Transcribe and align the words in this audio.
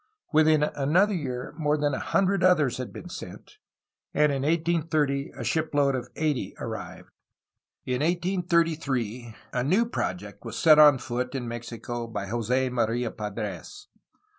Within 0.33 0.63
another 0.63 1.13
year 1.13 1.53
more 1.59 1.77
than 1.77 1.93
a 1.93 1.99
hundred 1.99 2.41
others 2.43 2.77
had 2.77 2.91
been 2.91 3.07
sent, 3.07 3.59
and 4.15 4.31
in 4.31 4.41
1830 4.41 5.31
a 5.37 5.43
shipload 5.43 5.93
of 5.93 6.09
eighty 6.15 6.55
arrived. 6.57 7.11
In 7.85 7.99
1833 8.01 9.35
a 9.53 9.63
new 9.63 9.85
project 9.85 10.43
was 10.43 10.57
set 10.57 10.79
on 10.79 10.97
foot 10.97 11.35
in 11.35 11.47
Mexico 11.47 12.07
by 12.07 12.25
Jos6 12.25 12.71
Maria 12.71 13.11
Padres. 13.11 13.89